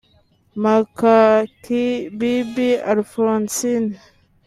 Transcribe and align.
Makakibibi 0.63 2.69
Alphonsine 2.91 3.91